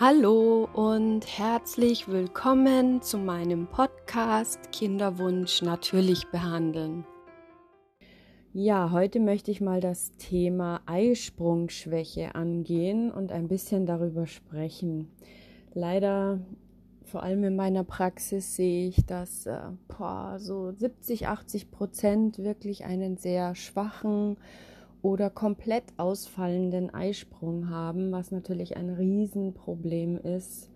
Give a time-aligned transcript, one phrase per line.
[0.00, 7.04] Hallo und herzlich willkommen zu meinem Podcast Kinderwunsch natürlich behandeln.
[8.52, 15.10] Ja, heute möchte ich mal das Thema Eisprungschwäche angehen und ein bisschen darüber sprechen.
[15.74, 16.38] Leider,
[17.02, 19.58] vor allem in meiner Praxis, sehe ich, dass äh,
[19.88, 24.36] boah, so 70, 80 Prozent wirklich einen sehr schwachen
[25.02, 30.70] oder komplett ausfallenden Eisprung haben, was natürlich ein Riesenproblem ist,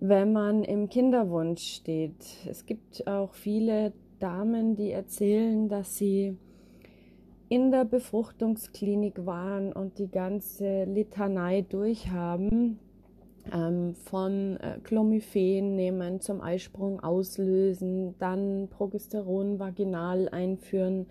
[0.00, 2.24] wenn man im Kinderwunsch steht.
[2.48, 6.36] Es gibt auch viele Damen, die erzählen, dass sie
[7.48, 12.78] in der Befruchtungsklinik waren und die ganze Litanei durchhaben,
[13.52, 21.06] ähm, von äh, Clomiphen nehmen, zum Eisprung auslösen, dann Progesteron vaginal einführen,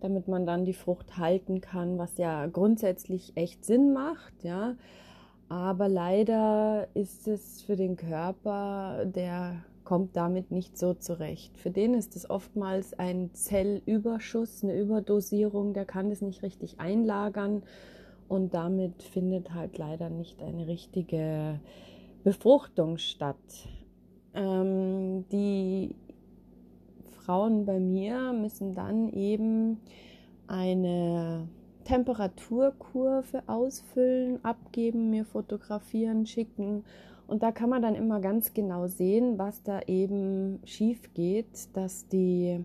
[0.00, 4.76] damit man dann die Frucht halten kann, was ja grundsätzlich echt Sinn macht, ja.
[5.48, 11.56] Aber leider ist es für den Körper, der kommt damit nicht so zurecht.
[11.56, 17.62] Für den ist es oftmals ein Zellüberschuss, eine Überdosierung, der kann das nicht richtig einlagern
[18.28, 21.60] und damit findet halt leider nicht eine richtige
[22.22, 23.36] Befruchtung statt.
[24.34, 25.94] Ähm, die
[27.28, 29.82] Frauen bei mir müssen dann eben
[30.46, 31.46] eine
[31.84, 36.84] Temperaturkurve ausfüllen, abgeben, mir fotografieren, schicken.
[37.26, 42.08] Und da kann man dann immer ganz genau sehen, was da eben schief geht, dass,
[42.08, 42.64] die,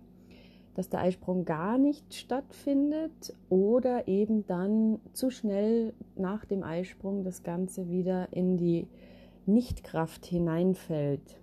[0.75, 7.43] dass der Eisprung gar nicht stattfindet oder eben dann zu schnell nach dem Eisprung das
[7.43, 8.87] Ganze wieder in die
[9.45, 11.42] Nichtkraft hineinfällt.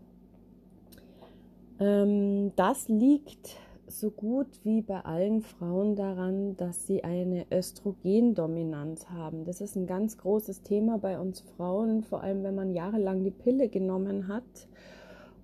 [1.81, 9.45] Ähm, das liegt so gut wie bei allen Frauen daran, dass sie eine Östrogendominanz haben.
[9.45, 13.31] Das ist ein ganz großes Thema bei uns Frauen, vor allem wenn man jahrelang die
[13.31, 14.69] Pille genommen hat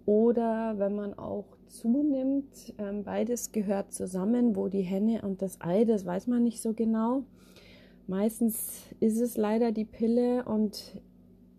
[0.04, 2.74] oder wenn man auch zunimmt.
[2.78, 6.72] Ähm, beides gehört zusammen, wo die Henne und das Ei, das weiß man nicht so
[6.72, 7.22] genau.
[8.06, 11.00] Meistens ist es leider die Pille und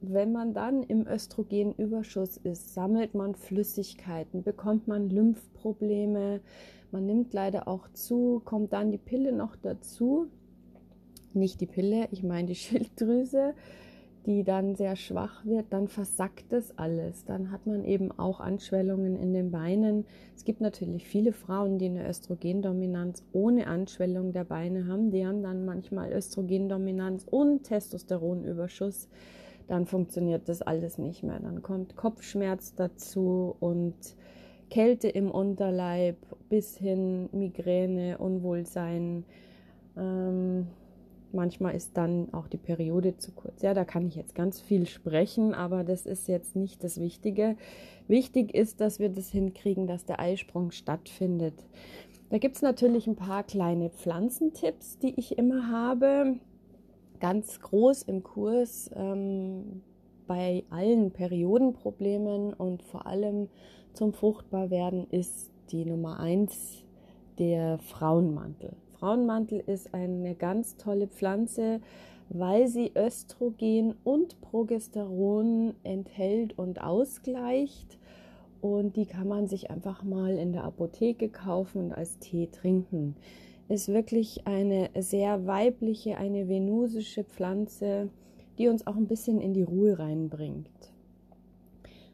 [0.01, 6.41] wenn man dann im Östrogenüberschuss ist, sammelt man Flüssigkeiten, bekommt man Lymphprobleme,
[6.91, 10.27] man nimmt leider auch zu, kommt dann die Pille noch dazu.
[11.33, 13.53] Nicht die Pille, ich meine die Schilddrüse,
[14.25, 17.25] die dann sehr schwach wird, dann versackt das alles.
[17.25, 20.05] Dann hat man eben auch Anschwellungen in den Beinen.
[20.35, 25.11] Es gibt natürlich viele Frauen, die eine Östrogendominanz ohne Anschwellung der Beine haben.
[25.11, 29.07] Die haben dann manchmal Östrogendominanz und Testosteronüberschuss
[29.67, 31.39] dann funktioniert das alles nicht mehr.
[31.39, 33.95] Dann kommt Kopfschmerz dazu und
[34.69, 36.17] Kälte im Unterleib
[36.49, 39.25] bis hin Migräne, Unwohlsein.
[39.97, 40.67] Ähm,
[41.31, 43.61] manchmal ist dann auch die Periode zu kurz.
[43.61, 47.55] Ja, da kann ich jetzt ganz viel sprechen, aber das ist jetzt nicht das Wichtige.
[48.07, 51.55] Wichtig ist, dass wir das hinkriegen, dass der Eisprung stattfindet.
[52.29, 56.37] Da gibt es natürlich ein paar kleine Pflanzentipps, die ich immer habe
[57.19, 59.81] ganz groß im Kurs ähm,
[60.27, 63.49] bei allen Periodenproblemen und vor allem
[63.93, 66.83] zum Fruchtbarwerden ist die Nummer eins
[67.39, 68.73] der Frauenmantel.
[68.99, 71.81] Frauenmantel ist eine ganz tolle Pflanze,
[72.29, 77.97] weil sie Östrogen und Progesteron enthält und ausgleicht.
[78.59, 83.15] Und die kann man sich einfach mal in der Apotheke kaufen und als Tee trinken
[83.69, 88.09] ist wirklich eine sehr weibliche, eine venusische Pflanze,
[88.57, 90.69] die uns auch ein bisschen in die Ruhe reinbringt.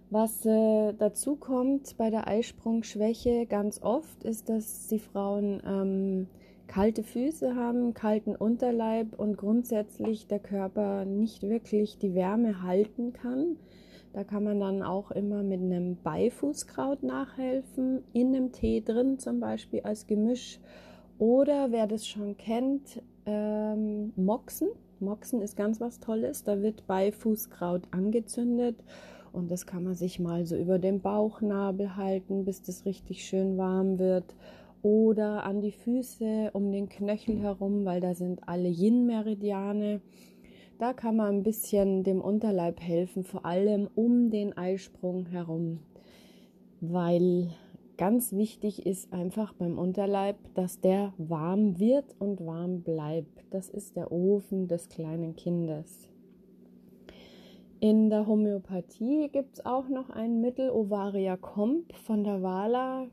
[0.10, 6.28] Was äh, dazu kommt bei der Eisprungschwäche ganz oft, ist, dass die Frauen ähm,
[6.68, 13.58] kalte Füße haben, kalten Unterleib und grundsätzlich der Körper nicht wirklich die Wärme halten kann.
[14.14, 19.40] Da kann man dann auch immer mit einem Beifußkraut nachhelfen, in einem Tee drin zum
[19.40, 20.60] Beispiel als Gemisch
[21.20, 24.70] oder wer das schon kennt, ähm, Moxen.
[25.00, 26.44] Moxen ist ganz was Tolles.
[26.44, 28.76] Da wird Beifußkraut angezündet
[29.34, 33.58] und das kann man sich mal so über den Bauchnabel halten, bis das richtig schön
[33.58, 34.36] warm wird.
[34.84, 40.02] Oder an die Füße um den Knöchel herum, weil da sind alle Yin-Meridiane.
[40.78, 45.80] Da kann man ein bisschen dem Unterleib helfen, vor allem um den Eisprung herum,
[46.82, 47.48] weil
[47.98, 53.46] ganz wichtig ist einfach beim Unterleib, dass der warm wird und warm bleibt.
[53.52, 56.10] Das ist der Ofen des kleinen Kindes.
[57.80, 63.08] In der Homöopathie gibt es auch noch ein Mittel, Ovaria Comp von der Wala.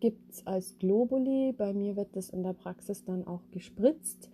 [0.00, 1.52] Gibt es als Globuli.
[1.52, 4.28] Bei mir wird das in der Praxis dann auch gespritzt.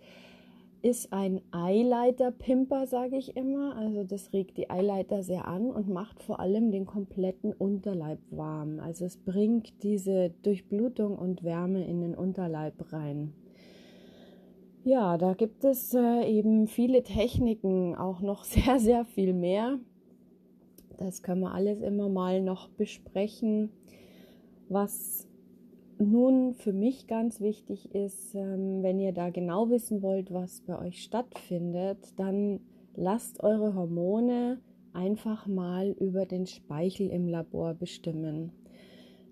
[0.81, 3.75] Ist ein Eileiter-Pimper, sage ich immer.
[3.75, 8.79] Also das regt die Eileiter sehr an und macht vor allem den kompletten Unterleib warm.
[8.79, 13.33] Also es bringt diese Durchblutung und Wärme in den Unterleib rein.
[14.83, 19.79] Ja, da gibt es äh, eben viele Techniken, auch noch sehr, sehr viel mehr.
[20.97, 23.71] Das können wir alles immer mal noch besprechen.
[24.67, 25.28] Was
[25.99, 30.79] nun für mich ganz wichtig ist, ähm, wenn ihr da genau wissen wollt, was bei
[30.79, 32.61] euch stattfindet, dann
[32.95, 34.59] lasst eure Hormone
[34.93, 38.51] einfach mal über den Speichel im Labor bestimmen.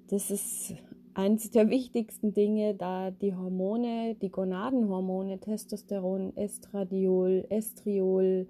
[0.09, 0.75] Das ist
[1.13, 8.47] eines der wichtigsten Dinge, da die Hormone, die Gonadenhormone, Testosteron, Estradiol, Estriol,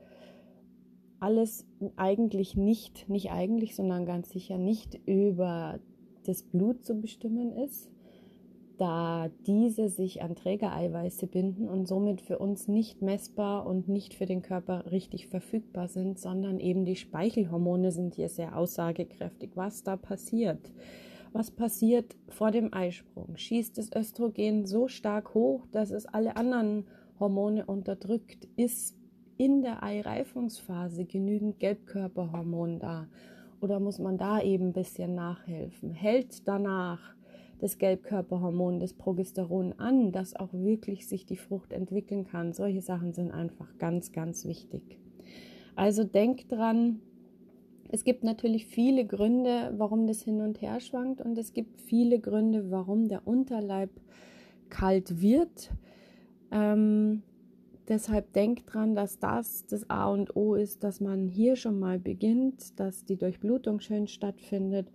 [1.20, 1.66] alles
[1.96, 5.80] eigentlich nicht, nicht eigentlich, sondern ganz sicher nicht über
[6.25, 7.90] das Blut zu bestimmen ist,
[8.77, 14.25] da diese sich an Trägereiweiße binden und somit für uns nicht messbar und nicht für
[14.25, 19.97] den Körper richtig verfügbar sind, sondern eben die Speichelhormone sind hier sehr aussagekräftig, was da
[19.97, 20.71] passiert.
[21.33, 23.35] Was passiert vor dem Eisprung?
[23.35, 26.85] Schießt das Östrogen so stark hoch, dass es alle anderen
[27.19, 28.47] Hormone unterdrückt?
[28.56, 28.97] Ist
[29.38, 33.07] in der Eireifungsphase genügend Gelbkörperhormon da?
[33.59, 35.91] Oder muss man da eben ein bisschen nachhelfen?
[35.91, 37.17] Hält danach
[37.59, 42.54] das Gelbkörperhormon, das Progesteron an, dass auch wirklich sich die Frucht entwickeln kann.
[42.54, 45.00] Solche Sachen sind einfach ganz, ganz wichtig.
[45.75, 47.01] Also denkt dran,
[47.89, 52.19] es gibt natürlich viele Gründe, warum das hin und her schwankt und es gibt viele
[52.19, 53.92] Gründe, warum der Unterleib
[54.69, 55.71] kalt wird.
[56.51, 57.24] Ähm,
[57.88, 61.98] deshalb denkt dran, dass das das A und O ist, dass man hier schon mal
[61.98, 64.92] beginnt, dass die Durchblutung schön stattfindet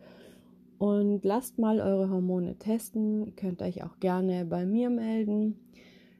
[0.83, 3.25] und lasst mal eure Hormone testen.
[3.25, 5.55] Ihr könnt euch auch gerne bei mir melden.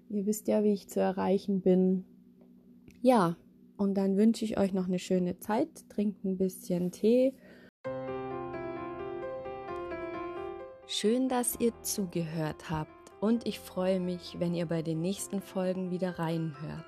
[0.09, 2.05] Ihr wisst ja, wie ich zu erreichen bin.
[3.01, 3.37] Ja,
[3.77, 5.89] und dann wünsche ich euch noch eine schöne Zeit.
[5.89, 7.35] Trinkt ein bisschen Tee.
[10.87, 15.91] Schön, dass ihr zugehört habt und ich freue mich, wenn ihr bei den nächsten Folgen
[15.91, 16.85] wieder reinhört.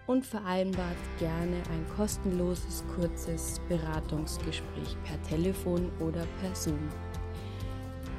[0.06, 6.88] und vereinbart gerne ein kostenloses kurzes Beratungsgespräch per Telefon oder per Zoom.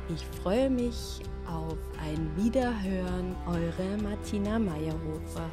[0.07, 5.49] Ich freue mich auf ein Wiederhören, eure Martina Meyerhofer.